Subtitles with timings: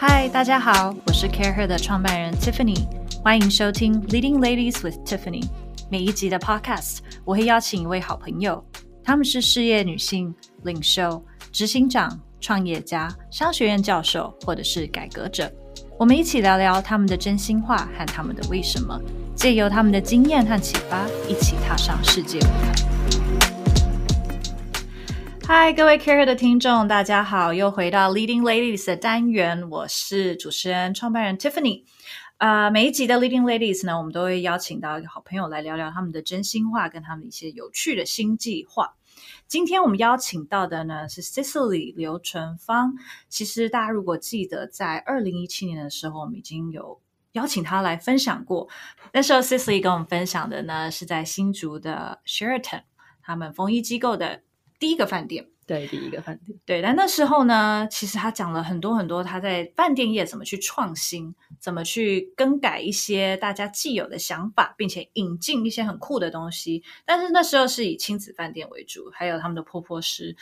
[0.00, 2.86] 嗨，大家好，我是 CareHer 的创办人 Tiffany，
[3.20, 5.44] 欢迎收听 Leading Ladies with Tiffany。
[5.90, 8.64] 每一集的 Podcast，我会邀请一位好朋友，
[9.02, 10.32] 他们是事业女性、
[10.62, 15.52] 领袖、执行长、创业家、商学院教授，或者是改革者。
[15.98, 18.96] 我们一起聊聊他们的真心话和他们的为什么，
[19.34, 22.97] 借由他们的经验和启发，一起踏上世界舞台。
[25.48, 31.84] 嗨，各位 Care 的听众，大家好，又回到 Leading Ladies 的单元，我是主持人、创办人 Tiffany。
[32.36, 38.94] 啊，每一集的 Leading Ladies 呢，我们都会邀请到一个好朋友来聊聊他们的真心话，跟他们一些有趣的新计划。
[39.46, 42.92] 今天我们邀请到的呢是 Cicely 刘纯芳。
[43.30, 47.00] 其实大家如果记得，在二零一七年的时候，我们已经有
[47.32, 48.68] 邀请她来分享过。
[49.14, 52.82] 那时候 Cicely 跟我们分享的呢，是在新竹的 Sheraton
[53.22, 54.42] 他们丰益机构的。
[54.78, 56.80] 第一个饭店，对，第一个饭店，对。
[56.80, 66.82] 但那时候呢，其实他讲了很多很多，他在饭店业怎么去创新，怎么去更改一些大家既有的想法，并且引进一些很酷的东西。
[67.04, 70.36] 但是那时候是以亲子饭店为主，还有他们的婆婆师。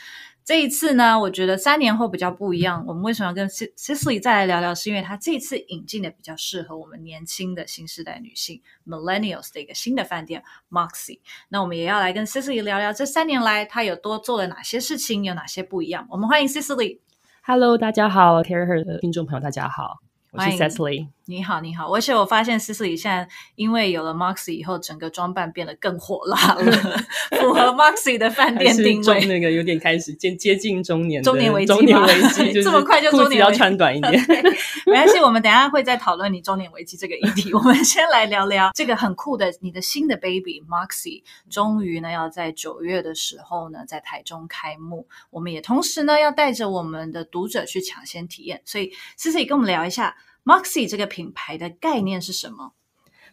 [0.47, 2.81] 这一次呢，我觉得三年后比较不一样。
[2.87, 4.73] 我们为什么要跟 Cicely 再来聊聊？
[4.73, 11.19] 是因为他这次引进的比较适合我们年轻的新时代女性 Millennials 的一个新的饭店 Moxie。
[11.49, 16.07] 那我们也要来跟 Cicely 聊聊这三年来她有多做了哪些事情，有哪些不一样。
[16.09, 16.99] 我们欢迎 Cicely。
[17.41, 19.97] Hello，大家好，Terry Her 的听众朋友，大家好，
[20.31, 21.09] 我是 Cicely。
[21.29, 21.93] 你好，你好。
[21.93, 26.71] 而且我发现 Cicely 现在因为有了 Moxie 以后，整个装扮变得更火辣了，
[27.37, 29.25] 符合 Moxie 的饭店定位。
[29.25, 34.13] 那个有点开始接接近中年，中年危机， 中年危机，这么快就中年要穿短一点。
[34.87, 37.53] 没关系，我们等下会再讨论你中年危机这个议题。
[37.53, 45.05] 我们先来聊聊这个很酷的你的新的 baby Moxie，终于呢要在九月的时候呢在台中开幕。
[45.29, 48.61] 我们也同时呢要带着我们的读者去抢先体验。
[48.63, 50.15] 所以 Cicely 跟我们聊一下。
[50.47, 52.71] Moxie 这个品牌的概念是什么？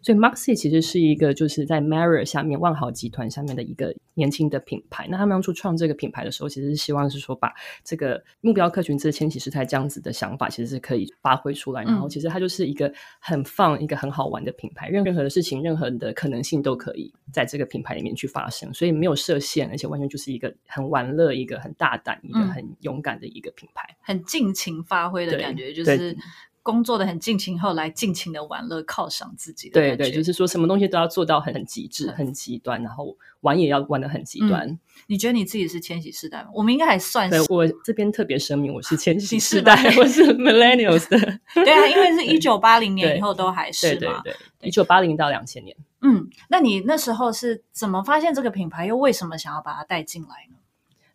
[0.02, 5.06] 所以 Moxie 其实是一个就是在 Marriott 下面万豪集团下面的一个年轻的品牌。
[5.08, 11.84] 那他们当初创这个品牌的时候，其实是希望是说把这个目标客群，这千禧时代这样子的想法，其实是可以发挥出来。
[11.84, 18.74] 然后其实它就是一个很放一个很好玩的品牌，任任何的事情，任何的可能性都可以在这个品牌里面去发生。
[18.74, 26.14] 所以没有设限，而且完全就是一个很玩乐、一个很大胆、一个很勇敢的一个品牌，很尽情发挥的感觉，就是。
[26.64, 29.68] 工作的很尽情，后来尽情的玩乐，犒赏自己。
[29.68, 34.76] 对对，就是说什么东西都要做到很极致、很极端，然后玩也要玩的很极端。
[35.06, 36.48] 你觉得你自己是千禧世代吗？
[36.54, 37.52] 我们应该还算是。
[37.52, 41.18] 我这边特别声明，我是千禧世代， 我是 Millennials 的。
[41.54, 44.00] 对啊，因为是 一九八零年以后都还是嘛。
[44.00, 45.76] 对对对，一九八零到两千年。
[46.00, 48.86] 嗯，那你那时候是怎么发现这个品牌？
[48.86, 50.56] 又为什么想要把它带进来呢？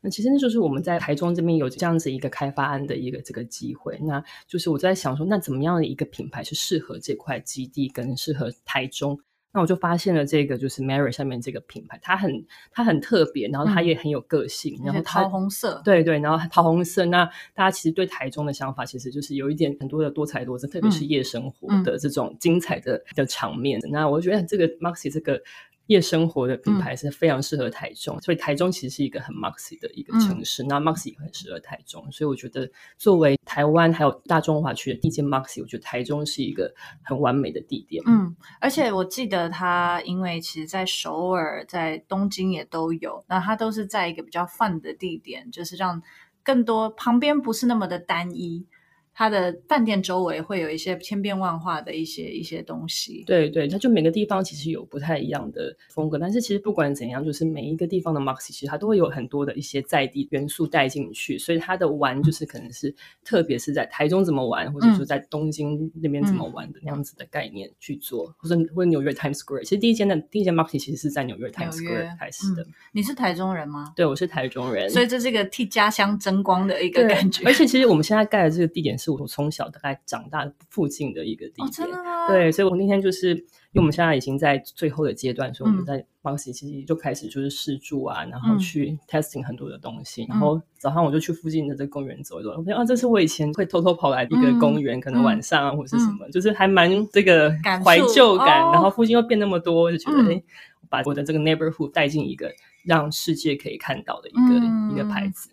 [0.01, 9.19] 那其实那就是我们在台中这边有这样子一个开发案的一个这个机会，那就是我在想说，那怎么样的一个品牌是适合这块基地跟适合台中？
[9.51, 17.03] 那我就发现了这个就是 Mary 下面这个品牌，它很它很特别，然后它也很有个性，然后桃红色，对对，然后桃红色。
[17.05, 23.79] 那大家其实对台中的想法，其实就是有一点很多的多彩多姿，特别是夜生活的这种精彩的的场面。
[23.91, 25.41] 那我觉得这个 Maxi 这个。
[25.89, 30.61] 夜生活的品牌是非常适合台中，所以台中其实是一个很 Maxi 的一个城市。
[30.63, 32.69] 那 Maxi 也很适合台中，所以我觉得
[32.99, 38.03] 作为台湾还有大中华区的第一间 Maxi，我觉得台中是一个很完美的地点。
[38.05, 45.99] 嗯，而且我记得它，因为其实在首尔、在东京也都有，那它都是在一个比较 fun 的地点，就是让
[46.43, 48.67] 更多旁边不是那么的单一。
[49.13, 62.93] 它的饭店周围会有一些千变万化的一些一些东西，对对，它就每个地方其实有不太一样的风格，但是其实不管怎样，就是每一个地方的 Maxi 其实它都会有很多的一些在地元素带进去，所以它的玩就是可能是
[63.25, 72.65] 特别是在台中怎么玩，或者说在东京那边怎么玩的那样子的概念去做，或者或者纽约 Times Square，其实第一间的第一间 Maxi 其实是在纽约 Times Square 开始的。
[72.93, 73.91] 你是台中人吗？
[73.95, 77.43] 对，我是台中人，所以这是一个替家乡争光的一个感觉。
[77.45, 79.09] 而且其实我们现在盖的这个地点是。
[79.11, 81.89] 我从小大概长大附近的一个地点，
[82.27, 90.25] 对，所以我那天就是因为我们现在已经在最后的阶段，所以我们在邦西其实就开始就是试住啊，然后去 testing 很多的东西。
[90.29, 97.51] 然后早上我就去附近的这个公园走一走，我觉得啊，这是我以前会偷偷跑来的一个公园，可能晚上啊或者是什么，就是还蛮这个
[97.83, 98.59] 怀旧感。
[98.71, 100.43] 然后附近又变那么多，就觉得哎，
[100.89, 102.51] 把我的这个 neighborhood 带进一个
[102.83, 105.49] 让世界可以看到的一个一个牌子。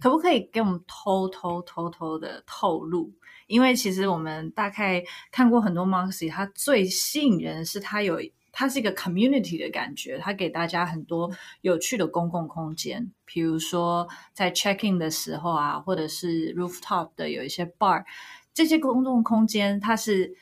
[0.00, 3.10] 可不可以给我们偷偷偷偷的透露？
[3.46, 8.20] 因为其实我们大概看过很多 Maxi，它最吸引人是它有
[8.52, 11.30] 它是一个 community 的感觉，它给大家很多
[11.62, 18.04] 有趣的公共空间，比如说在 check in 的时候啊，或者是 rooftop 的有一些 bar，
[18.52, 20.36] 这些公共空间它是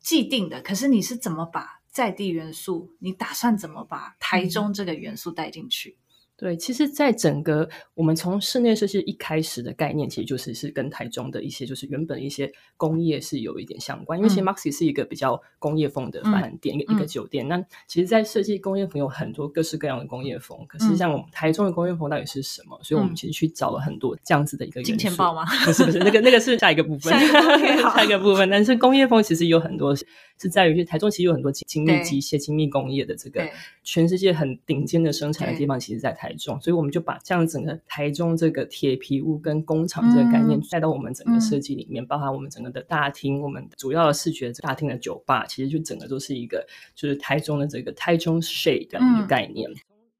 [0.00, 5.96] 既定的，可是你是怎么把在地元素，你打算怎么把台中这个元素带进去？
[6.38, 14.18] 对，其实，在整个我们从室内设计一开始的概念，其实就是是跟台中的一些就是原本一些工业是有一点相关。
[14.18, 17.48] 因为其实 Maxi 是一个比较工业风的饭店，一个一个酒店。
[17.48, 17.58] 那
[17.88, 20.62] 其实，在设计工业风有很多各式各样的工业风。
[20.68, 22.78] 可是，像我们台中的工业风到底是什么？
[22.82, 25.42] 所以我们其实去找了很多这样子的一个金钱豹吗？
[25.64, 27.14] 不是不是，那个那个是下一个部分，
[27.96, 28.50] 下一个部分。
[28.50, 29.96] 但是工业风其实有很多
[30.38, 33.42] 是在于，台中其实有很多精密机械、精密工业的这个
[33.82, 36.60] 全世界很顶尖的生产的地方，其实在台中。
[36.60, 49.70] 所以我们就把这样整个台中这个铁皮屋跟工厂这个概念带到我们整个设计里面，包含我们整个的大厅，我们主要的视觉大厅的酒吧，其实就整个都是一个就是台中的这个台中 shade 的一个概念。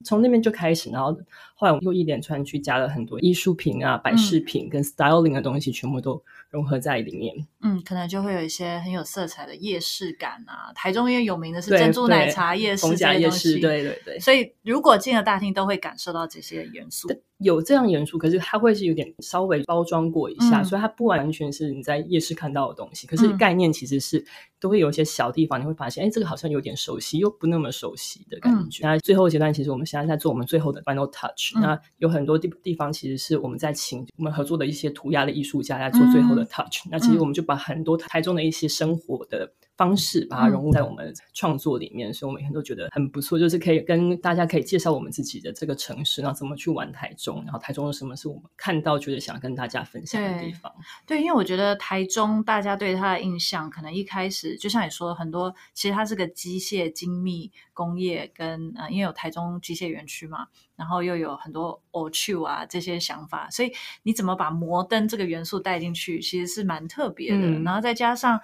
[0.05, 1.13] 从那边就开始，然后
[1.55, 6.23] 后来我们又一连串去加了很多艺术品啊、摆饰品跟 styling 的东西，全部都。
[6.51, 10.73] 融合在里面，嗯，可能就会有一些很有色彩的夜市感啊。
[10.75, 17.09] 台中因为有名的是珍珠奶茶夜市这些东西，对对对，所以如果进了大厅，都会感受到这些元素。
[17.39, 23.07] 有这样元素，可是它会是有点稍微包装过一下，所以它不完全是你在夜市看到的东西。
[23.07, 24.25] 可是概念其实是
[24.59, 28.83] 都会有一些小地方，你会发现，哎，这个好像有点熟悉，又不那么熟悉的感觉。
[28.83, 31.55] 那最后阶段，其实我们现在在做我们最后的 final touch。
[31.61, 36.87] 那有很多地地方，其实是我们在请我们合作的一些涂鸦的艺术家来做最后的 touch。
[36.91, 39.53] 那其实我们就把很多台中的一些生活的。
[39.77, 43.39] 方式把它融入在我们创作里面，所以我每天都觉得很不错。
[43.39, 50.73] 就是可以跟大家可以介绍我们自己的这个城市，然后怎么去玩台中，然后台中有什么是我们看到觉得想跟大家分享的地方。
[51.07, 63.71] 对，因为我觉得台中大家对它的印象，可能一开始就像你说的，很多其实它是个机械精密工业，跟呃，因为有台中机械园区嘛，然后又有很多 o c u 啊这些想法，所以
[64.05, 67.61] 你怎么把摩登这个元素带进去，其实是蛮特别的。
[67.61, 68.41] 然后再加上。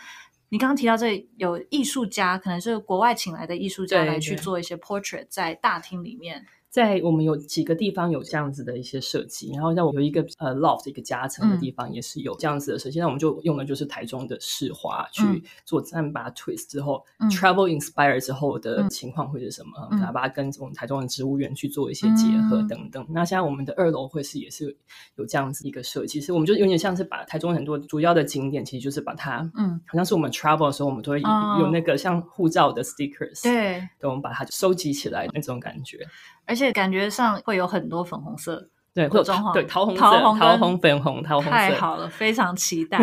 [0.53, 6.45] 你刚刚提到这有艺术家，可能是国外请来的艺术家来去做一些 portrait 在大厅里面。
[6.73, 12.99] 在我们有几个地方有这样子的一些设计，然后在我有一个呃 loft 一个夹层的地方也是有这样子的设计。
[12.99, 20.13] 那我们就用的就是台中的市花去做这样把它 twist 之后，travel inspire 之后的情况会是什么？
[20.15, 23.07] 把它跟我们台中的植物园去做一些结合等等。
[23.11, 24.75] 那现在我们的二楼会是也是
[25.17, 31.21] 有这样子一个设计，其实我们就有点像是把台中很多主要的景点，其实就是把它，嗯，好像是我们 travel 的时候，我们都会
[31.61, 36.07] 有那个像护照的 stickers，对，对，我们把它收集起来那种感觉。
[36.47, 42.99] 而且感觉上会有很多粉红色，对，或装潢，对，桃红、桃红、桃红、粉红、桃红色，太好了，非常期待。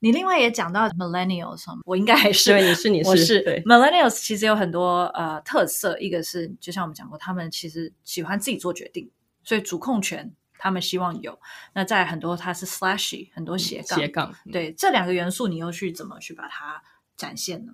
[0.00, 9.10] 你另外也讲到 millennials，我应该还是， 对，你是你是，是 millennials，其实有很多呃特色，一个是就像我们讲过，他们其实喜欢自己做决定，
[9.44, 11.38] 所以主控权他们希望有。
[11.74, 16.82] 那在很多它是 slashy，很多斜杠，斜杠，对，这两个元素你又去怎么去把它
[17.16, 17.72] 展现呢？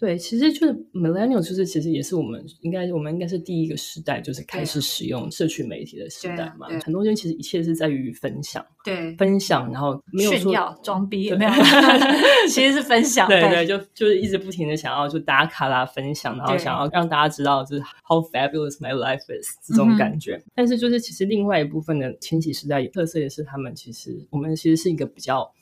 [0.00, 6.68] 对，其实就是 millennial，就是其实也是我们应该，我们应该是第一个时代，就是开始使用社群媒体的时代嘛。
[6.84, 11.50] 很多东西其实一切是在于分享，对，分享，然后没有炫耀、装逼，没有，
[12.48, 13.28] 其实是分享。
[13.28, 20.40] 对对，就就是一直不停的想要就打卡啦，分享，然后想要让大家知道就是 how fabulous my life is 这种感觉。
[20.54, 25.52] 但是就是其实另外一部分的千禧时代特色也是他们其实我们其实是一个比较。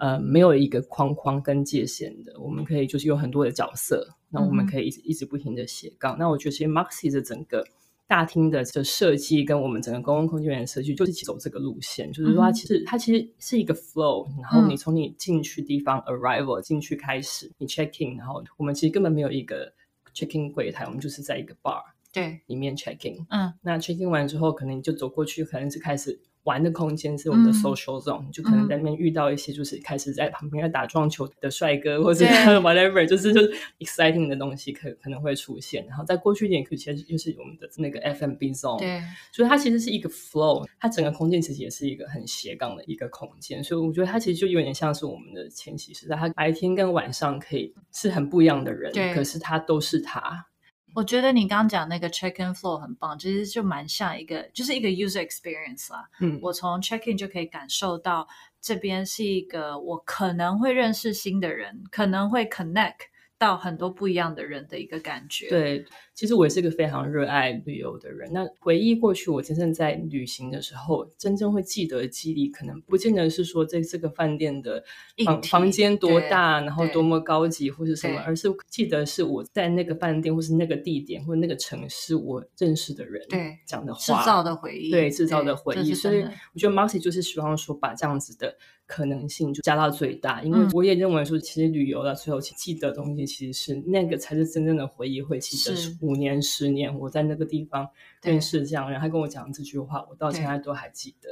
[0.00, 6.16] 呃，没有一个框框跟界限的，我们可以就是有很多的角色，那我们可以一直一直不停的斜杠。
[6.18, 7.62] 那我觉得其实 Maxi 的整个
[8.08, 19.70] 大厅的的设计跟我们整个公共空间的设计，就是走这个路线，就是说它其实它其实是一个 flow，然后你从你进去地方 arrival 进去开始，你 check in，然后我们其实根本没有一个
[20.14, 22.40] check in 柜台，我们就是在一个 bar 对。
[22.46, 26.18] 里面 check in，嗯，那 check in 完之后，可能你就走过去，可能是开始。
[26.44, 32.24] 玩的空间是我们的 social zone，就可能在那边遇到一些就是开始在旁边打撞球的帅哥，或者
[32.60, 35.86] whatever，就是就是 exciting 的东西可可能会出现。
[35.86, 43.62] 然后再过去一点，其实就是我们的那个 FMB zone，对，所以它其实是一个 flow，它整个空间其实也是一个很斜杠的一个空间。
[43.62, 50.46] 所以我觉得它其实就有点像是我们的前期时代，它白天跟晚上可以是很不一样的人，可是它都是他。
[50.94, 56.08] 我觉得你刚刚讲那个 check in flow 很棒，其实就蛮像一个，就是一个 user experience 啦。
[56.20, 58.26] 嗯，我从 check in 就可以感受到
[58.60, 63.09] 这边是一个我可能会认识新的人，可能会 connect
[63.40, 65.82] 到很多不一样的人的一个感觉。，对，
[66.14, 68.30] 其实我也是一个非常热爱旅游的人。
[68.34, 74.84] 那回忆过去，我真正在旅行的时候，真正会记得的记忆，可能不见得是说在这个饭店的
[75.24, 88.58] 房房间多大，然后多么高级或是什么，而是记得是我在那个饭店或是那个地点或者那个城市，我认识的人对讲的话，制造的回忆，对制造的回忆，所以我觉得 Moxie 就是希望说把这样子的
[88.90, 97.88] 可能性就加到最大，因为嗯我也认为说，其实旅游的最后记得的东西，其实是那个才是真正的回忆，会记得是五年、十年我在那个地方
[98.20, 101.28] 对认识这样然后，他跟我讲这句话，我到现在都还记得。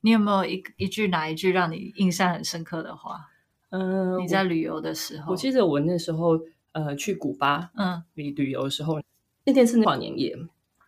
[0.00, 3.28] 你有没有一一句哪一句让你印象很深刻的话？
[3.70, 6.40] 嗯，你在旅游的时候，我记得我那时候
[6.72, 9.00] 呃去古巴嗯旅旅游的时候，
[9.44, 10.36] 那天是跨年夜。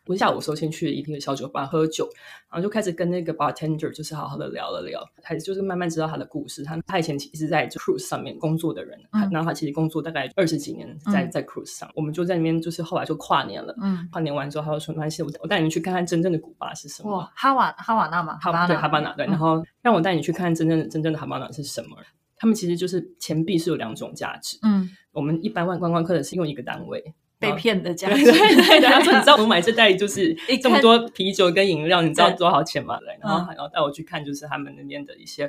[0.08, 2.08] 我下午时候先去一个小酒吧喝酒，
[2.50, 6.64] 然后就开始跟那个 bartender 就是好好的聊了聊，还就是慢慢知道他的故事。
[6.64, 13.76] 他他以前其实在 cruise 上面工作的人，嗯然后他其实工作大概二十几年在嗯在 cruise 上，我们就在那边就是后来就跨年了。
[13.82, 17.14] 嗯，跨年完之后，他就说没关系，我我带你去看看真正的古巴是什么。
[17.14, 21.96] 哇，哈瓦哈瓦那嘛，哈巴那对哈巴那对，嗯然后让我带你去看真正真正的哈巴那是什么。
[22.40, 32.98] 他们其实就是钱币是有两种价值，嗯，我们一般观观光客的是用一个单位，被骗的价对值，对对，他说你知道我买这袋就是一这么多啤酒跟饮料，你知道多少钱吗？
[32.98, 33.54] 对，然后嗯。
[33.56, 35.48] 然后带我去看就是他们那边的一些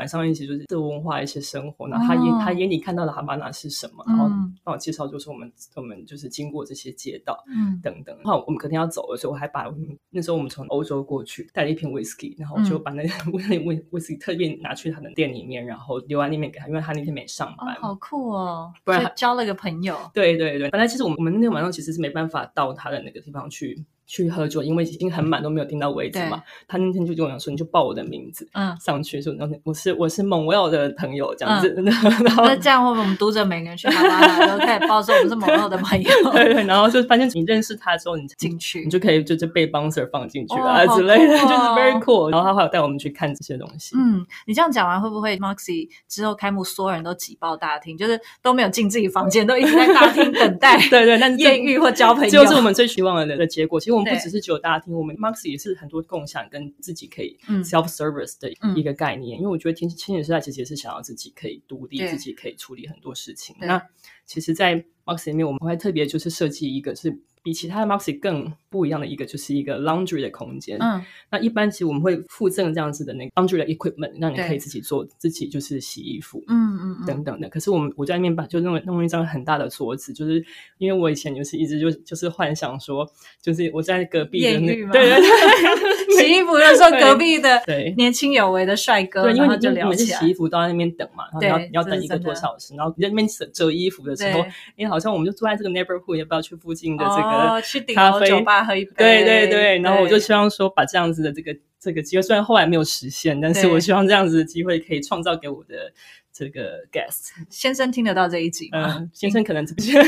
[0.00, 2.40] 晚上一起就是这文化一些生活，然后他眼、哦。
[2.42, 4.56] 他眼里看到的哈巴那是什么，然后嗯。
[4.64, 7.44] 帮我介绍就是我们我们就是经过这些街道。
[7.48, 7.78] 嗯。
[7.82, 9.66] 等等，然后我们隔天要走的时候，我还把
[10.08, 12.82] 那时候我们从欧洲过去，带了一瓶 whisky，然后我就嗯。
[12.82, 26.42] 把那个 whisky whisky 特别拿去他的店里面，然后留在那边给他，因为他那天没上哦班。，好酷哦，不然交了个朋友，对对对，本来其实我们我们那天晚上其实是没办法到他的那个地方去去喝酒，因为已经很满，都没有订到位置嘛。
[26.66, 31.72] 他那天就跟我讲说，你就报我的名字嗯，上去，说我是我是蒙 well 的朋友这样子，
[32.24, 38.90] 然后那这样会不会我们读者每个人去哈巴那都可以报说我们是某某的朋友对对，然后就发现你认识他之后，你进去你？
[38.90, 42.32] 就可以就是被 bouncer 放进去哦啊、好之类的，酷就是哦 very cool。
[42.32, 43.94] 然后他还有带我们去看这些东西。
[43.96, 52.30] 嗯，你这样讲完会不会 Moxie 之后开幕，所有人都挤爆大厅，就是都没有进自己房间，都一直在大厅等待对对，但是艳遇或交朋友？
[52.30, 53.78] 这就是我们最希望的的结果。
[53.78, 57.62] 其实我们不只是只有大厅，我们 Moxie 也是很多共享跟自己可以嗯。
[57.62, 58.76] self service 的嗯。
[58.76, 59.38] 一个概念。
[59.38, 63.56] 因为我觉得天千禧时代其实也是想要自己可以独立，自己可以处理很多事情。
[63.60, 63.80] 那
[64.26, 67.10] 其实，在 Moxie 里面，我们会特别就是设计一个是
[67.42, 70.78] 比其他的 Moxie 更不一样的一个，就是一个 laundry 的空间。
[70.80, 76.42] 嗯那一般其实我们会附赠这样子的那个 laundry 的 equipment，让你可以自己做，自己就是洗衣服。
[76.48, 77.48] 嗯嗯嗯，等等的。
[77.48, 80.44] 可是我们我在那边把就弄了弄了一张很大的桌子，就是
[80.78, 83.08] 因为我以前就是一直就就是幻想说，
[83.40, 87.94] 就是我在隔壁的那对对对洗衣服的时候，隔壁的对。
[87.96, 90.18] 年轻有为的帅哥，对，因为就就每次聊起来。
[90.18, 98.20] 洗衣服都在那边等嘛，然后你要你要等一个多小时，然后你在那边折折衣服的时候对，因为好像我们就住在这个 neighborhood，要不要去附近的这个哦去顶咖啡。
[98.20, 98.92] 楼酒吧喝一杯？
[98.96, 105.92] 对对对，然后我就希望说把这样子的这个这个机会，虽然后来没有实现，但是我希望这样子的机会可以创造给我的
[106.32, 107.30] 这个 guest。
[107.48, 108.96] 先生听得到这一集吗？
[108.98, 110.04] 嗯，先生可能这边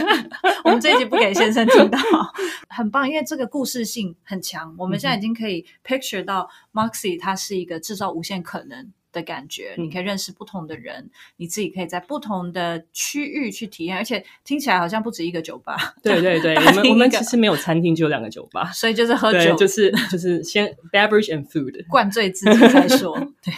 [0.64, 1.98] 我们这一集不给先生听到，
[2.68, 4.74] 很棒，因为这个故事性很强。
[4.78, 18.70] 我们现在已经可以 picture 到 Moxie 它是一个制造无限可能的感觉，嗯你可以认识不同的人，你自己可以在不同的区域去体验，而且听起来好像不止一个酒吧，对对对， 我们我们其实没有餐厅，只有两个酒吧。
[18.72, 21.84] 所以就是喝，酒，就是就是先 beverage and food。
[21.88, 23.18] 灌醉自己再说。
[23.42, 23.52] 对，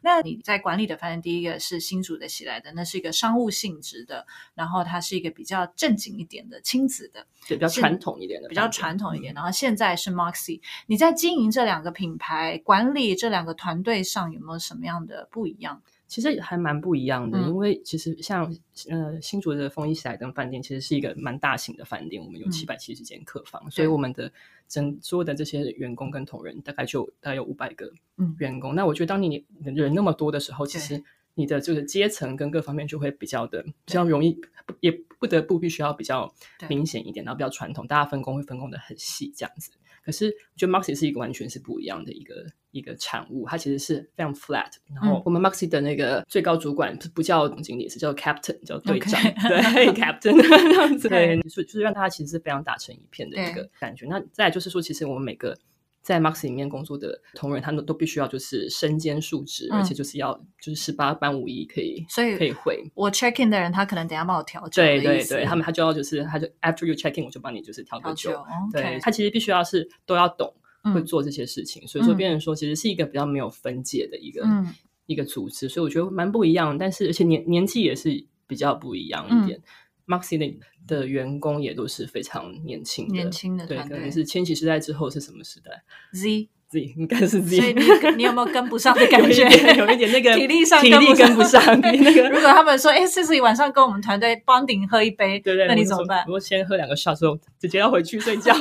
[0.00, 9.34] 那你在管理的饭店，第一个是新竹的喜来的，那是一个商务性质的，然后它是一个比较正经一点的亲子的，对，比较传统一点的，比较传统一点。
[9.34, 15.82] 然后现在是 Moxie，你在经营这两个品牌、管理这两个团队上有没有什么样的不一样？
[16.06, 17.48] 其实还蛮不一样的，嗯。
[17.48, 18.54] 因为其实像
[18.88, 22.50] 呃新竹的丰益喜来登饭店，其实是一个蛮大型的饭店，我们有嗯。
[22.50, 24.32] 七百七十间客房，所以我们的
[24.68, 28.34] 整所有的这些员工跟同仁大概就大概有五百个嗯。
[28.38, 28.74] 员工。
[28.74, 31.02] 那我觉得当你人那么多的时候，其实
[31.34, 34.38] 你的这个阶层跟各方面就会比较的比较容易，
[34.80, 36.32] 也不得不必须要比较
[36.68, 39.70] 明显一点，然后比较传统，大家分工会分工的很细这样子。
[40.06, 44.70] 可是我觉得 Moxie 是一个完全是不一样的一个一个产物，它其实是非常 flat。
[44.94, 54.06] 然后嗯我们 Moxie 的那个最高主管不不叫总经理，是叫 captain，叫队长对 captain 这样子，对是就是让大家其实是非常打成一片的一个感觉。
[54.06, 55.58] 那再来就是说，其实我们每个。
[56.06, 59.80] 在 Moxie 里面工作的同仁，他们都必须要就是身兼数职，嗯。
[59.80, 62.80] 而且就是要就是十八般武艺可以所以可以会。
[62.94, 68.30] 我 check in 的人，他可能等下帮我调酒的对对对，他们他就要就是他就 after you check in，我就帮你就是调个酒。
[68.30, 70.94] 酒对他其实必须要是都要懂嗯。
[70.94, 74.72] 会做这些事情，所以说嗯变成说其实是一个比较没有分界的一个、嗯。
[75.06, 79.60] 一个组织，所以我觉得蛮不一样，但是而且年年纪也是比较不一样一点。
[80.06, 85.70] 的的员工也都是非常年轻的，年轻的对，可能是千禧时代之后是什么时代
[86.12, 89.44] Z，？Z 应该是 Z，所以你你有没有跟不上的 感觉？
[89.76, 96.24] 有一点那个 体力上体力跟不上 那个如果他们说，哎 i c i 晚上跟我们团队 bonding 喝一杯，对对，那你怎么办？
[96.28, 98.54] 我先喝两个 shot 之后，直接要回去睡觉。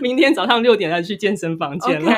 [0.00, 2.12] 明天早上六点再去健身房见了。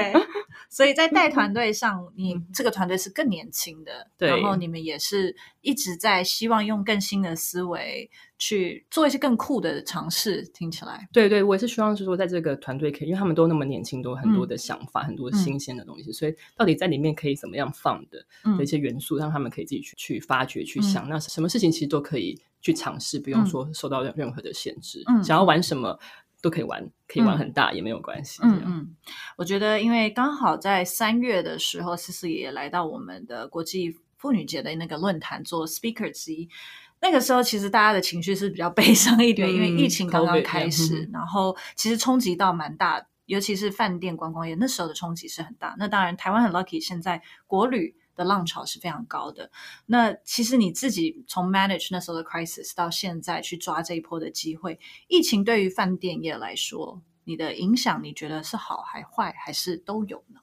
[0.72, 8.08] 所以在带团队上，你这个团队是更年轻的，对然后你们也是一直在希望用更新的思维
[8.38, 10.42] 去做一些更酷的尝试。
[10.54, 14.48] 听起来，对对，我也是希望是说，在这个团队可以，因为他们都那么年轻，都有很多嗯。
[14.48, 18.56] 的想法，很多新鲜的东西，所以到底在里面可以怎么样放的、嗯。
[18.56, 23.46] 的一些元素，让他们可以自己去去发掘、去想，那什么事情其实都可以去尝试，不用嗯。
[23.46, 25.24] 说受到任任何的限制，嗯。
[25.24, 25.98] 想要玩什么
[26.40, 28.40] 都可以玩，可以玩很大、也没有关系。
[28.42, 28.96] 嗯嗯，
[29.36, 36.48] 我觉得因为刚好在三月的时候，思思也来到我们的国际妇女节的那个论坛做 speaker 之一。
[37.02, 45.74] 那个时候，其实大家的情绪是比较悲伤一点，嗯因为疫情刚刚开始，嗯然后其实冲击到蛮大，尤其是饭店观光业那时候的冲击是很大。
[45.78, 49.50] 那当然，台湾很 lucky，现在国旅的浪潮是非常高的。
[49.86, 60.40] 那其实你自己从 manage 那时候的 crisis 到现在去抓这一波的机会，疫情对于饭店业来说，你的影响你觉得是好还坏，还是都有呢？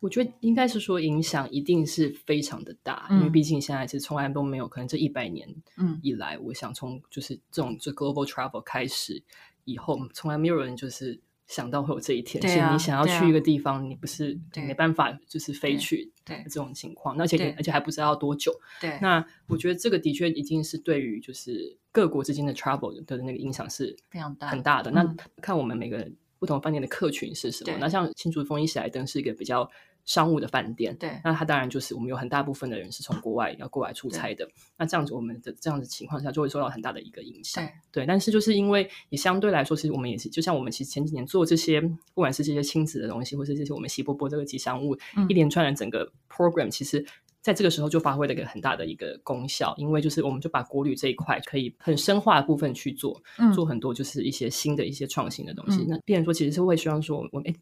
[0.00, 9.22] 我觉得应该是说影响一定是非常的大，嗯因为毕竟现在是从来都没有，可能这一百年嗯以来，我想从就是这种就 global travel 开始
[9.64, 12.40] 以后，从来没有人就是想到会有这一天。
[12.40, 18.52] 对啊其实你想要去一个地方，你不是对没办法就是飞去对这种情况，那而且对而且还不知道多久。
[18.80, 24.90] 对，那我觉得这个的确已经是对于就是各国之间的 travel 的那个影响是非常大很大的。
[24.90, 27.76] 嗯那看我们每个不同饭店的客群是什么。
[27.78, 29.70] 那像新竹风一喜来登是一个比较
[30.04, 34.48] 商务的饭店，对那他当然就是我们有很大部分的人是从国外要过来出差的。
[34.76, 37.64] 那这样子我们的这样子情况下就会受到很大的一个影响。
[37.64, 47.04] 对对，但是就是因为也相对来说，其实我们也是，就像我们其实前几年做这些，不管是这些亲子的东西，或是这些我们喜波波这个吉祥物、嗯一连串的整个 program，其实
[47.40, 55.82] 在这个时候就发挥了一个很大的一个功效，因为就是我们就把国旅这一块可以很深化的部分去做，嗯做很多就是一些新的一些创新的东西。
[55.82, 57.54] 嗯那变成说，其实是会希望说，我们诶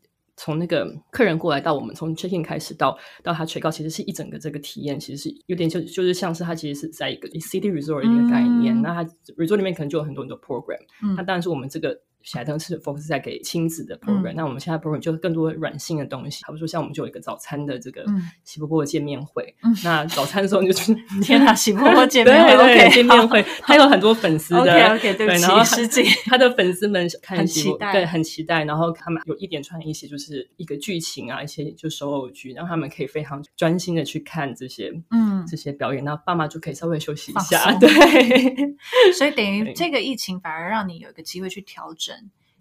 [0.43, 8.75] 从那个客人过来到我们从 check in 开始到到他 check out，其实是一整个这个体验，其实是有点就就是像是他其实是在一个 city resort 的一个概念。
[8.76, 9.05] 嗯那他
[9.37, 12.00] resort 里面可能就有很多很多 program，、嗯那当然是我们这个。
[12.23, 18.23] 喜来登是 focus 在给亲子的 program，、嗯那我们现在 program 就更多软性的东西，比如说像我们就有一个早餐的这个嗯。
[18.45, 19.75] 喜婆婆的见面会，嗯。
[19.85, 24.65] 那早餐的时候你就去 天哪，喜婆婆见面会对对 OK，见面会，他有很多粉丝的
[25.17, 28.65] 对然后失敬他的粉丝们看很期待对，很期待。
[28.65, 35.45] 然后他们有一连串一些就是一个剧情啊，一些就手偶剧，让他们可以非常专心的去看这些嗯。
[35.49, 37.89] 这些表演，那爸妈就可以稍微休息一下，对。
[39.13, 42.12] 所以等于这个疫情反而让你有一个机会去调整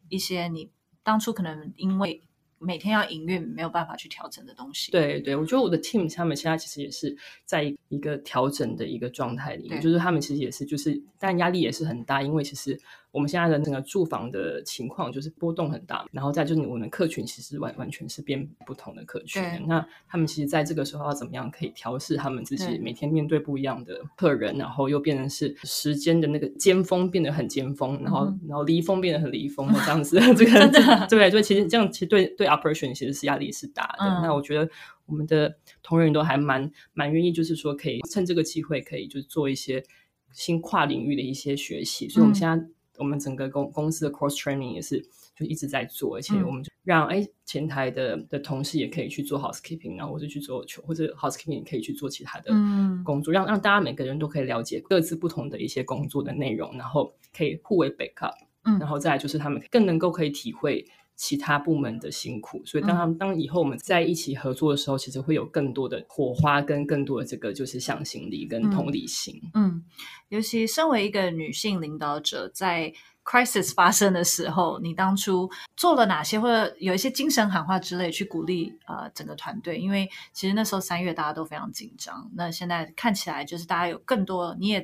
[0.09, 0.69] 一些你
[1.03, 2.21] 当初可能因为
[2.59, 12.79] 每天要营运没有办法去调整的东西。，对对，我觉得我的 team 他们现在其实也是在一个调整的一个状态里面，就是他们其实也是就是，但压力也是很大，因为其实
[13.11, 34.05] 我们现在的那个住房的情况就是波动很大，然后再就是我们的客群其实完完全是变不同的客群，那他们其实在这个时候要怎么样可以调试他们自己每天面对不一样的客人，然后又变成是时间的那个尖峰变得很尖峰，然后、嗯然后离峰变得很离峰 的这样子， 这个对对，其实这样其实对对 operation 其实是压力是大的。
[34.05, 34.69] 嗯那我觉得
[35.05, 39.83] 我们的同仁都还蛮蛮愿意，就是说可以趁这个机会，可以就是做一些
[40.31, 42.07] 新跨领域的一些学习。
[42.07, 42.65] 所以我们嗯现在、
[43.01, 45.03] 我们整个公公司的 cross training 也是
[45.35, 58.35] 就一直在做，而且嗯我们就让哎前台的的同事也可以去做 housekeeping，然后或者去做球，或者 housekeeping 也可以去做其他的嗯工作，让让大家每个人都可以了解各自不同的一些工作的内容，然后可以互为 backup。
[58.63, 69.39] 嗯然后再来就是他们更能够可以体会其他部门的辛苦，所以当他们、当以后我们在一起合作的时候，其实会有更多的火花跟更多的这个就是向心力跟同理心。
[69.53, 69.83] 嗯，
[70.29, 72.91] 尤其身为一个女性领导者，在
[73.23, 75.47] crisis 发生的时候，你当初
[75.77, 79.77] 做了哪些，或者有一些精神喊话之类去鼓励呃整个团队？
[79.77, 84.83] 因为其实那时候三月大家都非常紧张，那现在看起来就是大家有更多，你也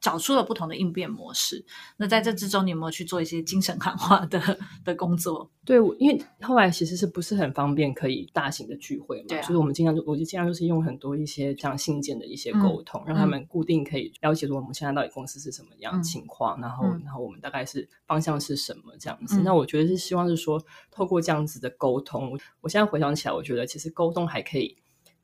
[0.00, 1.64] 找出了不同的应变模式。
[1.96, 5.50] 那在这之中，你有没有去做一些精神喊话的的工作？
[5.64, 19.40] 对，我因为后来其实是不是很方便可以大型的聚会嘛，对啊所以我们经常就我就经常就是用很多一些这样信件的一些沟通，让他们固定可以了解说我们现在到底公司是什么样情况，然后嗯然后我们大概是方向是什么这样子。
[19.40, 24.76] 嗯那我觉得是希望是说透过这样子的沟通，我我现在回想起来，我觉得其实沟通还可以。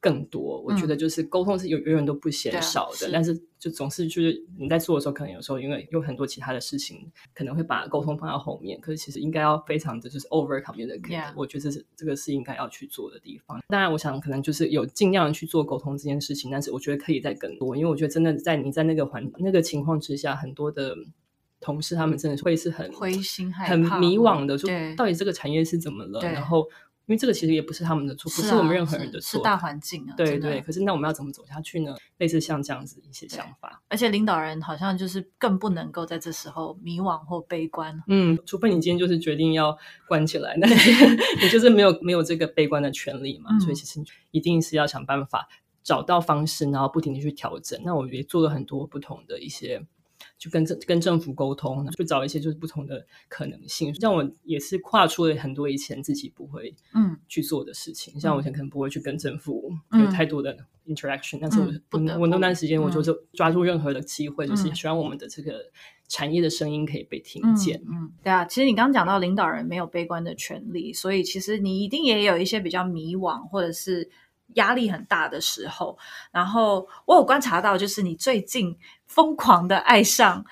[0.05, 0.61] 更多。
[0.61, 8.79] 我觉得就是沟通是有永远都不嫌少的，是但是就总是就是你在做的时候，可能有时候因为有很多其他的事情，可能会把沟通放到后面。
[8.83, 13.59] 可是其实应该要非常的就是 over communicate，、我觉得这是这个是应该要去做的地方。
[13.69, 20.95] 当然，我想可能就是有尽量去做沟通这件事情，但是我觉得可以再更多，因为我觉得真的在你在那个环那个情况之下，很多的。
[21.61, 26.21] 同事他们真的会是很灰心害很迷惘的，说到底这个产业是怎么了？
[26.21, 26.69] 然后，
[27.07, 30.61] 因为这个其实也不是他们的错，不是我们任何人的错，是是大环境啊，对对。
[30.63, 31.95] 可是那我们要怎么走下去呢？
[32.17, 38.03] 类似像这样子一些想法，而且领导人好像就是更不能够在这时候迷惘或悲观。
[38.09, 39.77] 嗯，除非你今天就是决定要
[40.09, 40.75] 关起来，那你
[41.43, 43.51] 你就是没有没有这个悲观的权利嘛。
[43.53, 45.47] 嗯所以其实一定是要想办法
[45.83, 47.79] 找到方式，然后不停的去调整。
[47.85, 49.87] 那我也做了很多不同的一些。
[50.45, 53.95] 就跟政跟政府沟通，就找一些就是不同的可能性。
[53.95, 60.55] 像我也是跨出了很多以前自己不会嗯去做的事情，像我以前可能不会去跟政府嗯有太多的
[60.87, 65.55] interaction，、但是我我我那段时间我嗯就是抓住任何的机会，就是嗯希望我们的这个
[66.09, 67.81] 产业的声音可以被听嗯见。
[67.89, 74.11] 嗯，对啊，其实你刚刚讲到领导人没有悲观的权利，所以其实你一定也有一些比较迷惘或者是
[74.55, 75.97] 压力很大的时候。
[76.33, 80.45] 然后我有观察到，就是你最近疯狂的爱上。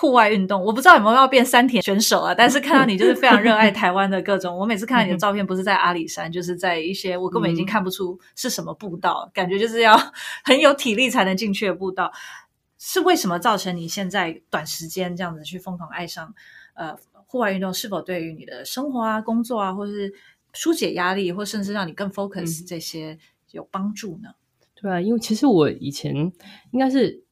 [0.00, 4.56] 户外运动，我不知道有没有要变山田选手啊，但是看到你就是非常热爱 台湾的各种。
[4.56, 10.00] 我每次看到你的照片，不是在阿里山，就是在一些我根本已经看不出是什么步道，感觉就是要
[10.46, 12.12] 很有体力才能进去的步道。
[12.78, 16.32] 是为什么造成你现在短时间这样子去疯狂爱上
[16.74, 17.74] 呃户外运动？
[17.74, 20.14] 是否对于你的生活啊、工作啊，或是
[20.52, 23.18] 疏解压力，或甚至让你更 focus 嗯这些
[23.52, 24.30] 有帮助呢？
[24.74, 26.14] 对啊，因为其实我以前
[26.70, 27.24] 应该是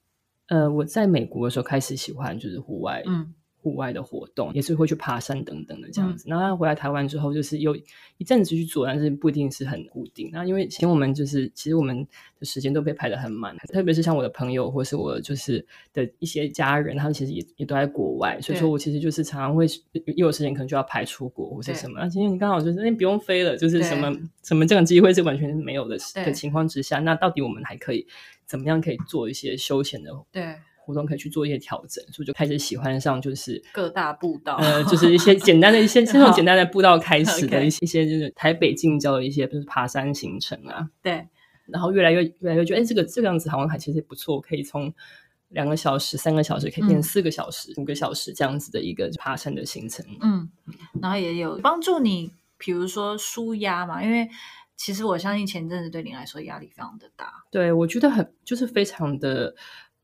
[0.49, 3.35] 呃我在美国的时候开始喜欢就是户外，嗯
[3.67, 6.29] 户外的活动，也是会去爬山等等的这样子。
[6.29, 7.75] 然后回来台湾之后，就是有
[8.17, 10.31] 一阵子去做，但是不一定是很固定。
[10.33, 12.07] 那因为以前我们就是其实我们
[12.39, 21.99] 的时间都被排得很满，特别是像我的朋友或是我就是的一些家人，他们其实也也都在国外，所以说我其实就是常常会一有时间可能就要排出国或是什么。
[21.99, 28.07] 那今天你刚好就是那不用飞了，就是什么什么这种机会是完全没有的的情况之下，那到底我们还可以
[28.47, 30.13] 怎么样可以做一些休闲的？
[30.31, 30.55] 对。
[30.87, 41.27] 活动可以去做一些调整，所以就开始喜欢上就是各大步道，呃，就是一些简单的一些 这种简单的步道开始的一些一些就是台北近郊的一些就是爬山行程啊，对，
[41.67, 44.95] 然后越来越越来越觉得哎，这个这个样子好像还其实不错，可以从
[45.49, 50.05] 两个小时、三个小时可以变四个小时、五个小时这样子的一个爬山的行程。
[50.21, 50.49] 嗯，
[51.03, 54.29] 然后也有帮助你，比如说舒压嘛，因为
[54.77, 59.55] 其实我相信前阵子对你来说压力非常的大，对我觉得很就是非常的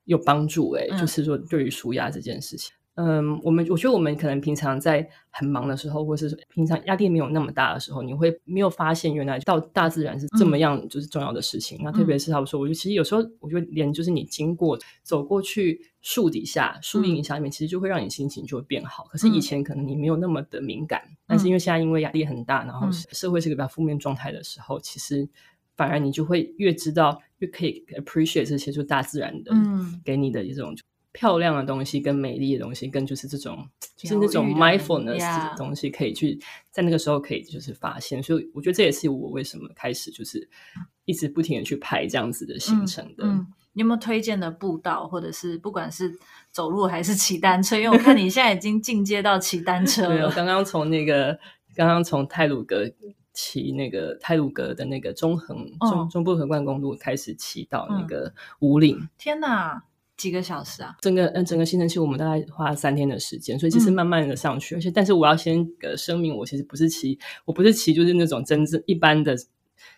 [0.05, 0.99] 有帮助哎、嗯。
[0.99, 2.73] 就是说对于舒压这件事情。
[2.95, 11.81] 嗯，我们我觉得我们可能平常在很忙的时候，或是平常压力没有那么大的时候，你会没有发现原来到大自然是这么样就是重要的事情。
[11.83, 19.05] 那特别是他们说，我觉得其实有时候我觉得连就是你经过走过去树底下树荫下面，其实就会让你心情就会变好。
[19.05, 22.93] 可是以前可能你没有那么的敏感，但是因为现在因为压力很大，然后嗯。
[22.93, 25.27] 社会是个比较负面状态的时候，其实
[25.77, 30.77] 反而你就会越知道越可以 appreciate 这些就大自然的嗯给你的一种
[31.13, 38.23] 漂亮的东西跟美丽的东西，跟就是这种就是那种 mindfulness 的东西，可以去在那个时候可以就是发现。
[38.23, 40.49] 所以我觉得这也是我为什么开始就是
[41.05, 43.25] 一直不停的去排这样子的行程的。
[43.27, 46.11] 嗯，你有没有推荐的步道，或者是不管是
[46.51, 47.77] 走路还是骑单车？
[47.77, 50.33] 因为我看你现在已经进阶到骑单车对，我了。
[50.35, 51.39] 刚刚从那个
[51.75, 52.91] 刚刚从泰鲁阁
[53.33, 59.09] 骑那个泰鲁阁的那个中横中、嗯中部横贯公路开始骑到那嗯个五岭。
[59.19, 59.85] 天哪，
[60.17, 60.97] 几个小时啊？
[61.01, 69.37] 整个嗯整个行程其实我们大概花了三天的时间，所以其实嗯慢慢的上去，而且但是我要先呃声明，我其实不是骑，我不是骑就是那种真正一般的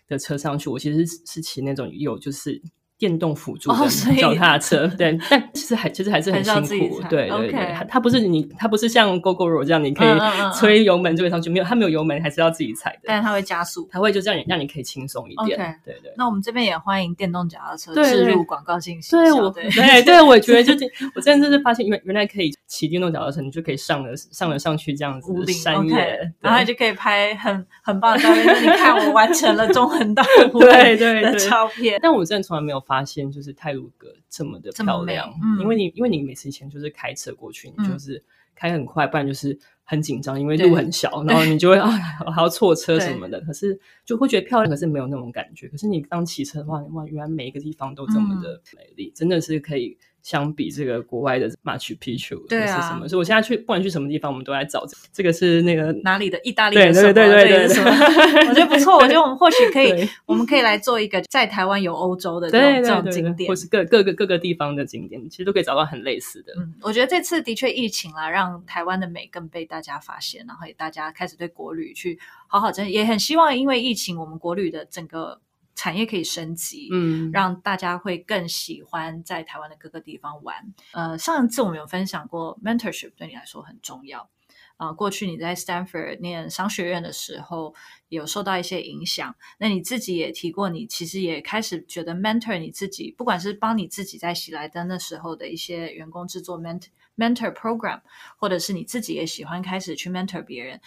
[0.07, 2.61] 的车上去，我其实是是骑那种有就是
[2.97, 3.69] 电动辅助
[4.17, 10.17] 脚踏车， 对，但其实还其实还是很辛苦，对对对，它它不是你它不是像 GoGoRo 这样你可以
[10.57, 13.87] 吹油门就会上去，没有它没有油门还是要自己踩的，但是它会加速。
[13.91, 16.13] 它会就这样让你可以轻松一点对对。
[16.17, 19.11] 那我们这边也欢迎电动脚踏车置入广告信息。
[19.11, 31.99] 对我，对对对，我觉得就 是我真的是发现，原原来可以骑电动脚踏车，你就可以上了上了上去这样子山野，然后你就可以拍很很棒的照片，说你看我完成了中横道五 对对对照片。
[32.01, 35.59] 但我真的从来没有发现，就是泰鲁阁这么的漂亮，嗯。
[35.61, 37.89] 因为你因为你每次以前就是开车过去，你嗯。
[37.91, 38.23] 就是
[38.55, 45.67] 开很快，不然就是很紧张，因为路很小，然后你就会 啊还要错车什么的，可是就会觉得漂亮，可是没有那种感觉。
[45.67, 53.07] 可是你当骑车的话，哇，原来每一个地方都这么的美丽，真的是可以相比这个国外的 Machu Picchu 对啊是什么？
[53.07, 57.13] 所以我现在去不管去什么地方，我们都在找这这个是那个哪里的意大利对的什么？
[57.13, 58.49] 对对对对？
[58.49, 63.55] 我觉得不错， 我觉得我们或许可以，我们可以来做一个在台湾有欧洲的这种这种景点或。
[63.55, 66.53] 是各各个各个地方的景点，其实都可以找到很类似的。
[66.57, 75.39] 嗯，我觉得这次的确疫情啦，让台湾的美更被大家发现，然后也大家开始对国旅去好好珍惜，也很希望因为疫情，我们国旅的整个
[75.75, 80.73] 产业可以升级，嗯，让大家会更喜欢在台湾的各个地方玩。
[80.93, 84.29] 呃，上一次我们有分享过，mentorship 对你来说很重要。
[84.77, 87.73] 啊、过去你在 Stanford 念商学院的时候，
[88.09, 89.33] 有受到一些影响。
[89.57, 98.01] 那你自己也提过，你其实也开始觉得 mentor 你自己，不管是帮你自己在喜来登的时候的一些员工制作 mentor mentor program，
[98.35, 100.81] 或者是你自己也喜欢开始去 mentor 别人。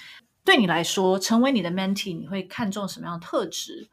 [0.44, 3.88] 对你来说，成为你的 mentee，你会看重什么样的特质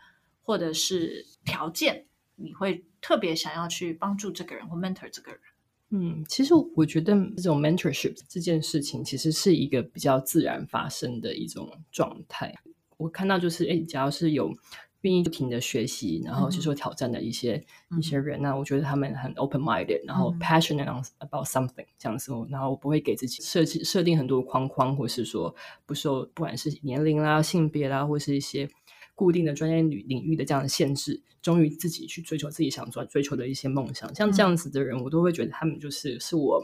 [0.45, 2.05] 或者是条件？
[2.38, 5.41] 你会特别想要去帮助这个人或 mentor 这个人？
[5.89, 12.53] 嗯，其实我觉得这种 mentorship 这件事情，其实是一个比较自然发生的一种状态。
[12.97, 14.53] 我看到就是，哎，假如是有
[15.01, 25.55] 愿意不停的学习，然后接受挑战的一些、嗯一些人，那我觉得他们很 open minded，然后嗯 passionate on about something 这样子，然后我不会给自己设计设定很多框框，或是说
[25.86, 28.67] 不受不管是年龄啦、性别啦，或是一些
[29.15, 34.13] 固定的专业领领域的这样的限制，忠于自己去追求自己想追追求的一些梦想。
[34.13, 36.62] 像这样子的人，我都会觉得他们就是是我，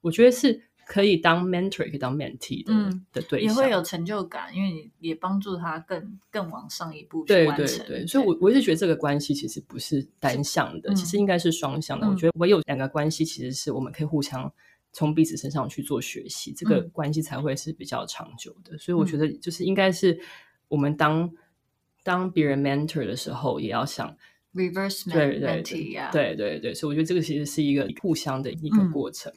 [0.00, 7.86] 我觉得是可以当 mentor，也可以当 mentee 的、嗯的对象，也会有成就感，因为你也帮助他更更往上一步去对对完成。
[7.86, 12.06] 对，所以我我一直觉得这个关系其实不是单向的，嗯其实应该是双向的。
[12.06, 14.52] 我嗯觉得唯有两个关系，其实是我们可以互相
[14.92, 18.76] 从彼此身上去做学习，这个嗯关系才会是比较长久的。
[18.76, 20.20] 所以我觉嗯得就是应该是
[20.68, 21.30] 我们当
[22.04, 24.16] 当别人 mentor 的时候，也要想
[24.54, 29.32] reverse 对 men 对 mentee 呀、对对对，所以我觉得这个其实是一个互相的一个嗯过程。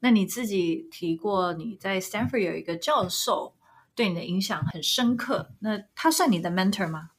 [0.00, 3.54] 那你自己提过你在 Stanford 有一个教授
[3.94, 7.10] 对你的影响很深刻，那他算你的 mentor 吗？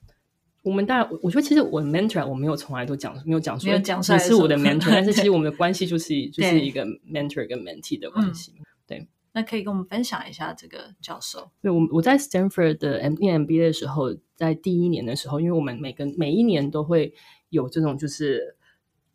[0.63, 8.53] 我们当然，我我觉得其实我 mentor 我没有从来都讲没有讲说没有讲出来你是我的 mentor，但是 其实我们的关系就是就是一个 mentor 跟 mentee 的关嗯系。
[9.33, 11.51] 那可以跟我们分享一下这个教授。
[11.61, 17.13] 对，我我在 Stanford 的 M 念 MBA 的时候，在第一年的时候，因为我们每个每一年都会
[17.49, 18.55] 有这种就是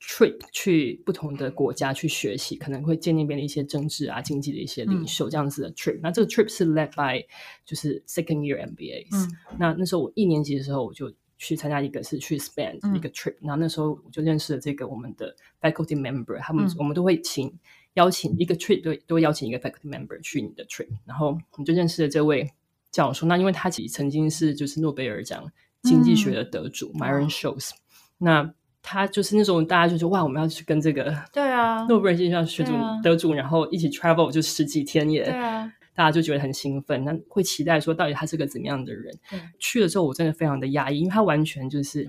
[0.01, 5.99] trip 去不同的国家去学习，可能会见那边的一些政治啊、经济的一些领嗯袖这样子的 trip。
[6.03, 7.25] 那这个 trip 是 led by
[7.65, 9.27] 就是 second year MBAs。
[9.27, 17.57] 嗯那那时候我一年级的时候，我就去参加一个是去 Spain 嗯一个 trip，、然后那时候我就认识了这个我们的 faculty member，他们、嗯我们都会请
[17.99, 22.49] 邀请一个 trip 都都邀请一个 faculty member 去你的 trip，然后我们就认识了这位
[22.93, 23.27] 教授。
[23.27, 25.45] 那因为他其实曾经是就是诺贝尔奖
[25.83, 27.01] 经济学的得主、嗯。
[27.01, 27.71] Myron Scholes，
[28.19, 33.01] 那他就是那种大家就说哇，我们要去跟这个对啊，诺贝尔经济学得主、啊。
[33.03, 39.13] 得主，然后一起 travel 就十几天耶，对啊，大家就觉得很兴奋，那会期待说到底他是个怎么样的人。
[39.29, 39.41] 对。
[39.59, 42.07] 去了之后，我真的非常的压抑，因为他完全就是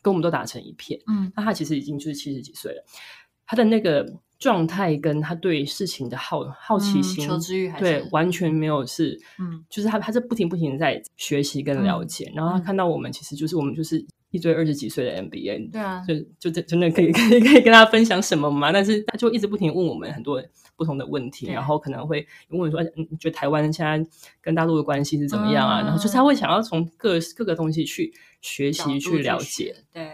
[0.00, 0.98] 跟我们都打成一片。
[1.06, 1.30] 嗯。
[1.36, 2.84] 那他其实已经就是七十几岁了，
[3.46, 4.04] 他的那个
[4.38, 18.70] 状态跟他对事情的好好奇嗯心、求知欲还对完全没有是，嗯就是他他是不停不停的在学习跟了解，然后他嗯看到我们其实就是我们就是一堆二十几岁的 MBA，对啊，就就真真的可以 可以可以跟他分享什么嘛？
[18.72, 20.40] 但是他就一直不停问我们很多
[20.76, 30.12] 不同的问题，然后可能会问我说：“嗯你觉得台湾现在跟大陆的关系是怎么样啊？”嗯然后就是他会想要从各各个东西去学习、去了解。，对，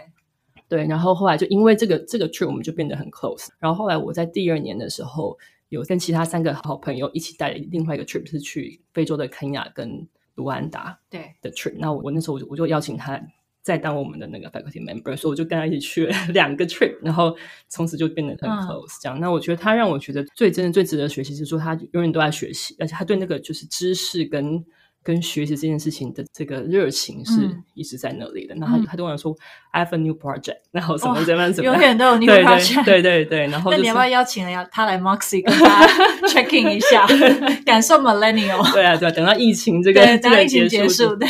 [0.67, 3.49] 对，然后后来就因为这个这个 trip，我们就变得很 close。
[3.59, 5.37] 然后后来我在第二年的时候，
[5.69, 10.99] 有跟其他三个好朋友一起带了另外一个 trip，是去非洲的肯亚跟卢安达。
[11.09, 11.75] 对，的 trip。
[11.77, 13.21] 那我我那时候我就我就邀请他
[13.61, 17.35] 再当我们的那个 faculty member，所以我就跟他一起去了 两个 trip，然后
[17.67, 19.19] 从此就变得很嗯 close 这样。
[19.19, 24.65] 那我觉得他让我觉得最真的最值得学习是说他永远都在学习，而且他对那个就是知识跟。
[25.05, 28.55] 跟学习这件事情的这个热情是嗯一直在那里的。
[28.55, 29.33] 然后嗯他他跟我说
[29.71, 33.47] ，I have a new project， 然后什么哇怎么样怎么样，永远都有 new project 对对对对。
[33.47, 35.87] 然后就是那你要不要邀请人家他来 Moxie 跟他
[36.27, 37.05] checking 一下，
[37.63, 38.73] 感受 millennial？
[38.73, 40.03] 对啊对啊，等到疫情这个
[40.43, 41.29] 疫情结束束，，对。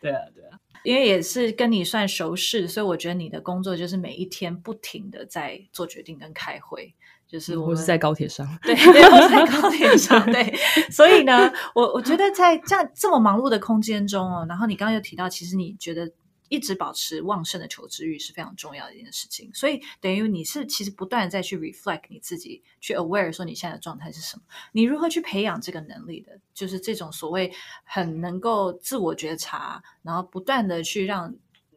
[0.00, 6.92] 对啊对啊，因为也是跟你算熟识，所以我觉得你的工作就是每一天不停的在做决定跟开会，
[7.32, 10.54] 就是我们 是在高铁上，对，对，我在高铁上，对，
[10.90, 16.12] 所以呢，我我觉得在这样这么忙碌的空间中哦，然后你刚刚又提到，其实你觉得
[16.50, 24.42] 一直保持旺盛的求知欲是非常重要的一件事情，所以等于你是其实不断的在去 reflect 你自己，去 aware 说你现在的状态是什么，
[24.72, 27.50] 你如何去培养这个能力的，就是这种所谓
[27.82, 31.34] 很能够自我觉察，然后不断的去让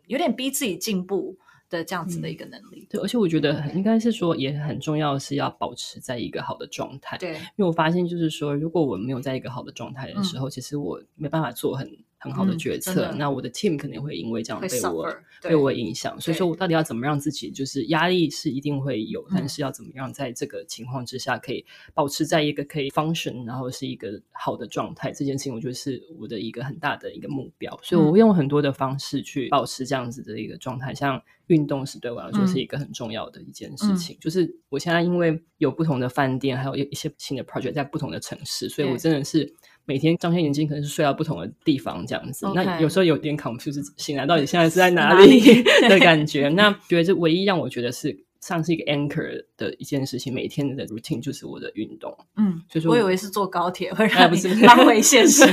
[0.08, 1.38] 有点逼自己进步。
[1.76, 2.88] 的这样子的一个能力。
[2.90, 7.18] 对，而且我觉得应该是说也很重要，是要保持在一个好的状态。
[7.18, 11.92] 对，因为我发现就是说，如果我没有在一个好的状态的时候，其实我没办法做很。
[12.26, 39.54] 很好的决策，那我的 team 肯定会因为这样被我被我影响，所以说我到底要怎么让自己就是压力是一定会有，但是要怎么样在这个情况之下可以保持在一个可以 function，然后是一个好的状态，这件事情我觉得是我的一个很大的一个目标，所以我会用很多的方式去保持这样子的一个状态，像运动是对我来说是一个很重要的一件事情，就是我现在因为有不同的饭店，还有一些新的 project 在不同的城市，所以我真的是。
[39.86, 42.48] 每天张开眼睛，可能是睡到不同的地方这样子。
[42.54, 45.40] 那有时候有点 confuse，醒来到底现在是在哪里
[45.88, 46.50] 的感觉？
[46.50, 52.16] 那觉得这唯一让我觉得是像是一个 anchor 的一件事情，每天的 routine 就是我的运动。
[52.36, 55.44] 嗯，所以说我以为是坐高铁会让你 拉回现实，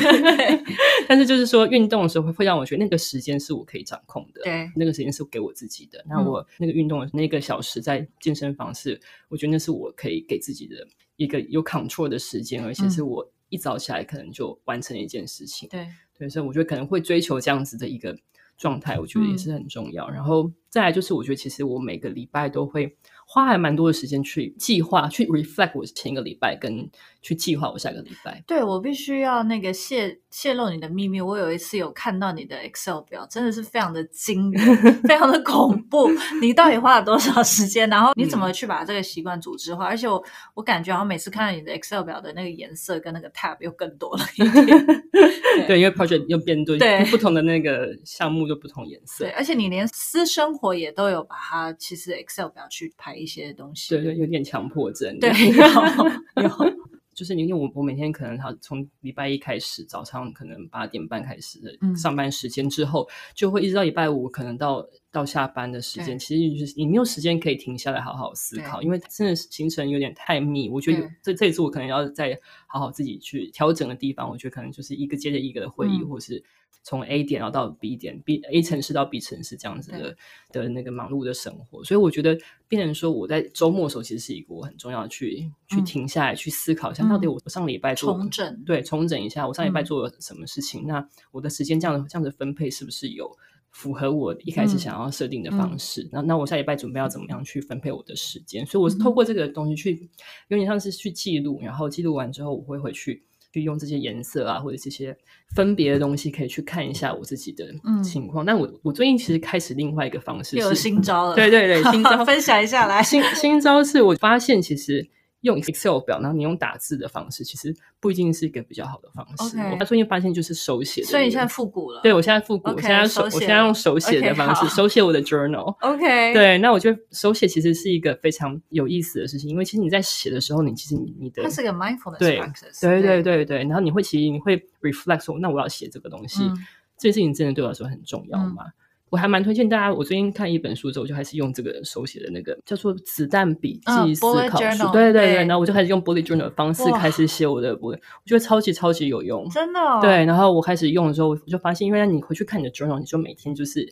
[1.06, 4.42] 但是就是说运动的时候会会让我觉得那个时间是我可以掌控的。
[4.44, 6.02] 对，那个时间是给我自己的。
[6.08, 10.76] 那我那个运动的那个小时在健身房是，我觉得那是我可以给自己的
[11.16, 13.30] 一个有 control 的时间，而且是我。
[13.52, 15.86] 一早起来可能就完成一件事情，对
[16.18, 18.16] 对，所以我觉得可能会追求这样子的一个
[18.56, 20.08] 状态，我觉得也是很重要。
[20.08, 22.96] 然后再来就是，我觉得其实我每个礼拜都会。
[23.32, 26.86] 花还蛮多的时间去计划、去 reflect 我前一个礼拜，跟
[27.22, 28.44] 去计划我下个礼拜。
[28.46, 31.18] 对我必须要那个泄泄露你的秘密。
[31.18, 34.76] 我有一次有看到你的 Excel 表，真的是非常的惊人，
[35.08, 36.10] 非常的恐怖。
[36.42, 37.88] 你到底花了多少时间？
[37.88, 39.86] 然后你怎么去把这个习惯组织化？
[39.86, 44.86] 而且我我感觉好像每次看到你的 Excel 表的那个颜色跟那个 tab 又更多了一点。
[45.66, 49.24] 对，因为 project 又变多，对不同的那个项目就不同颜色。
[49.24, 53.21] 对，而且你连私生活也都有把它，其实 Excel 表去排。
[53.22, 55.18] 一些东西，对对，有点强迫症。
[55.18, 56.50] 对，有 有，
[57.14, 70.68] 就是因为我我每天可能他从礼拜一开始，早上可能八点半开始的上班时间之后，就会一直到礼拜五，可能到到下班的时间，其实就是你没有时间可以停下来好好思考，因为真的是行程有点太密。
[70.68, 76.42] 我觉得这这一次我可能要再好好自己去调整的地方，我觉得可能就是一个接着一个的会议，或是。
[76.84, 80.16] 从 A 点然后到 B 点，B A 城市到 B 城市这样子的
[80.50, 87.38] 的那个忙碌的生活，所以我觉得，变成说我在周末的时候，其实是一个我很重要去去停下来去思考一下，到底我。
[87.48, 88.64] 上礼拜重整。
[88.64, 90.84] 对重整一下，我上礼拜做了什么事情？
[90.84, 93.30] 那我的时间这样这样子分配是不是有
[93.72, 96.08] 符合我一开始想要设定的方式？
[96.12, 98.64] 那那我下礼拜准备要怎么样去分配我的时间？
[98.64, 100.08] 所以我是透过这个东西去
[100.48, 103.24] 有点像是去记录，然后记录完之后，我会回去。
[103.54, 105.14] 去用这些颜色啊，或者这些
[105.54, 107.66] 分别的东西，可以去看一下我自己的
[108.02, 108.46] 情况。
[108.46, 111.34] 但我我最近其实开始另外一个方式，有新招了。
[111.36, 113.02] 对对对，新招 分享一下来。
[113.02, 115.06] 新新招是我发现其实。
[115.42, 119.58] 用 Excel 表，然后你用打字的方式，其实不一定是一个比较好的方式。
[119.78, 122.00] 我最近发现就是手写，所以你现在复古了。
[122.02, 125.76] 对我现在复古，我现在手，我现在用手写的方式，手写我的 journal。
[125.80, 132.40] OK，对，那我觉得手写其实是一个非常有意思的事情，因为其实你在写的时候，你其实你你的它是个 mindfulness 对
[132.80, 136.48] 对对对对，然后你会其实你会 reflect 说，那我要写这个东西，
[136.96, 138.66] 这件事情真的对我来说很重要吗？
[139.12, 139.92] 我还蛮推荐大家。
[139.92, 144.88] 我最近看一本书之后，我就开始用这个手写的那个叫做“子弹笔记思考书”。
[144.90, 149.78] 对对对，然后我就开始用 bullet journal 的方式开始写我的我觉得超级超级有用，真的。
[150.00, 153.86] 对，然后我开始用的时候，我就发现，因为你回去看你的 journal，你就每天就是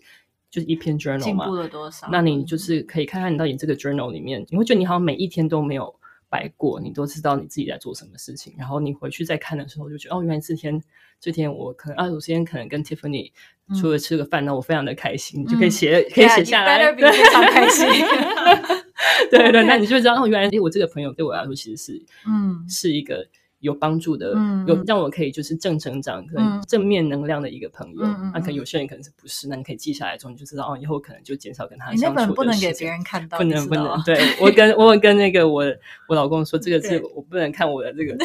[0.50, 2.09] 就是一篇 journal 嘛，进步了多少？
[2.11, 5.94] 那你就是可以看看你到底这个 journal 里面，你会觉得你好像每一天都没有。
[6.31, 10.83] 白过，你都知道你自己在做什么事情，然后你回去再看的时候，就觉得哦，原来这天
[11.21, 13.33] 这天我可能啊，我今天可能跟 Tiffany
[13.79, 17.87] 出了吃个饭，那我非常的开心，你就可以写，可以写下来，非常开心。
[19.31, 23.27] 对对，那你就知道哦，原来我这个朋友对我来说其实是嗯，是一个。
[23.61, 24.35] 有帮助的，
[24.66, 28.03] 有让我可以就是正成长、可能正面能量的一个朋友。
[28.33, 29.49] 那可能有些人可能是不是？
[29.49, 31.99] 那你可以记下来之后，你就知道哦，以后可能就减少跟他相处。
[31.99, 34.03] 你那本不能给别人看到，不能不能。
[34.03, 35.64] 对我跟我跟那个我
[36.09, 38.16] 我老公说，这个是我不能看我的这个。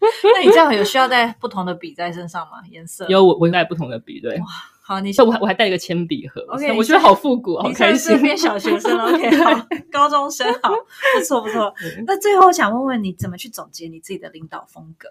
[0.00, 2.58] 那你这样有需要带不同的笔在身上吗？
[2.70, 4.38] 颜色有，我我带不同的笔，对。
[4.86, 8.20] 好，你我还我还带一个铅笔盒，OK，我觉得好复古，好开心。
[8.20, 11.72] 变小学生，OK， 好，高中生，好，不错不错。
[12.06, 15.08] 那最后想问问你，怎么去总结你自己的领导风格？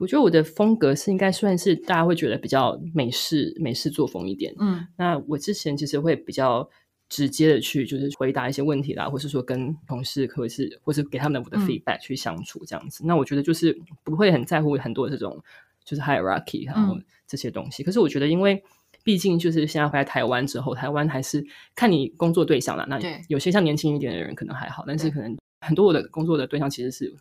[0.00, 4.52] 我觉得我的风格是应该算是大家会觉得比较美式美式作风一点。
[4.58, 6.68] 嗯，那我之前其实会比较
[7.08, 13.04] 直接的去就是回答一些问题啦，或是说跟同事或者是或是给他们我的 feedback 去相处这样子。
[13.06, 15.40] 那我觉得就是不会很在乎很多这种
[15.84, 17.84] 就是 hierarchy 然后这些东西。
[17.84, 18.60] 可是我觉得因为
[19.02, 22.86] 毕竟就是现在回来台湾之后，台湾还是看你工作对象了。
[22.88, 27.12] 那有些像年轻一点的人可能还好，但是可能很多我的工作的对象其实是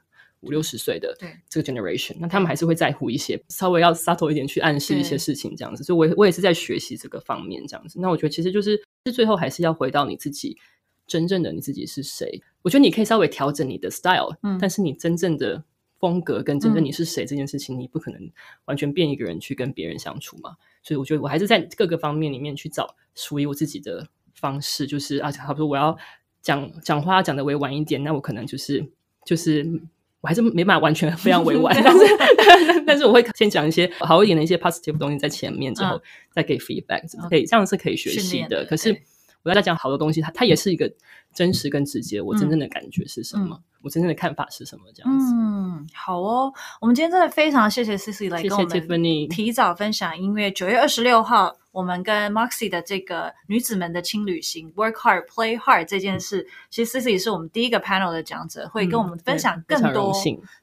[0.42, 1.16] 五六十岁的
[1.50, 5.84] 这个 generation，那他们还是会在乎一些，稍微要 subtle 一点去暗示一些事情这样子。
[5.84, 8.00] 所以，我我也是在学习这个方面这样子。
[8.00, 10.58] 那我觉得其实就是是最后还是要回到你自己
[11.06, 12.42] 真正的你自己是谁。
[12.64, 15.64] 我觉得你可以稍微调整你的 style，嗯但是你真正的
[16.00, 18.32] 风格跟真正嗯你是谁这件事情，你不可能
[18.66, 20.56] 完全变一个人去跟别人相处嘛。
[20.82, 25.98] 所以我觉得我还是在各个方面里面去找属于我自己的方式，就是啊，好比说我要
[26.42, 28.86] 讲讲话讲的委婉一点，那我可能就是
[29.26, 29.82] 就是。
[30.24, 38.96] 我还是没办法完全非常委婉， 但是但是我会先讲一些好一点的一些 positive 的东西在前面，之后嗯再给 feedback，可以这样是可以学习的可是
[39.42, 40.94] 我要再讲好多东西，它它也是一个
[41.34, 45.34] 真实跟直接，我真嗯正的感觉是什么，我真正的看法是什么，这样子。
[45.34, 46.54] 嗯，好哦。
[46.80, 50.52] 我们今天真的非常谢谢 Cici 来谢谢跟我们 Tiffany 提早分享音乐。
[50.52, 60.14] 九月二十六号，我们跟 Moxie 的这个女子们的轻旅行 “Work Hard, Play Hard” 这件事，其实 Cici 是我们第一个 panel 的讲者，会跟我们分享更多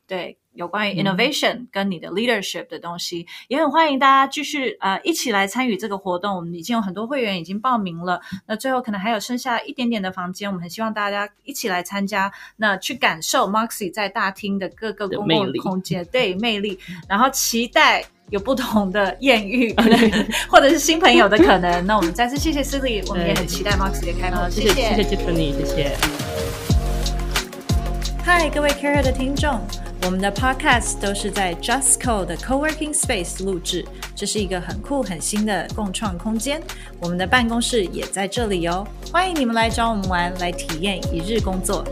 [0.06, 6.34] 对有关于嗯 innovation 跟你的 leadership 的东西，也很欢迎大家继续呃一起来参与这个活动。
[6.34, 16.78] 我们已经有很多会员已经报名了，那最后可能还有剩下一点点的房间，我们很希望大家一起来参加，那去感受 Moxie 在大厅的各个公共的魅力空间对魅力，
[17.08, 18.04] 然后期待。
[18.30, 19.98] 有不同的艳遇， 可能
[20.50, 21.86] 或者是新朋友的可能。
[21.86, 24.36] 那我们再次谢谢 Silly，我们也很期待 Moxie 的开幕。
[24.50, 25.96] 谢谢谢谢 Tiffany，谢谢。
[28.22, 29.58] 嗨，各位 Care 的听众，
[30.02, 33.82] 我们的 Podcast 都是在 Justco 的 Coworking Space 录制，
[34.14, 36.62] 这是一个很酷很新的共创空间。
[37.00, 41.82] 我们的办公室也在这里哦，欢迎你们来找我们玩，来体验一日工作。